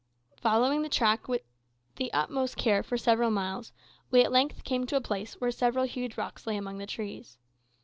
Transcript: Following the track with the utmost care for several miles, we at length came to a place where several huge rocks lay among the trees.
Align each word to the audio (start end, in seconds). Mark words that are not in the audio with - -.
Following 0.37 0.81
the 0.81 0.89
track 0.89 1.27
with 1.27 1.43
the 1.97 2.11
utmost 2.11 2.57
care 2.57 2.81
for 2.81 2.97
several 2.97 3.29
miles, 3.29 3.71
we 4.09 4.23
at 4.23 4.31
length 4.31 4.63
came 4.63 4.87
to 4.87 4.95
a 4.95 4.99
place 4.99 5.35
where 5.35 5.51
several 5.51 5.85
huge 5.85 6.17
rocks 6.17 6.47
lay 6.47 6.57
among 6.57 6.79
the 6.79 6.87
trees. 6.87 7.37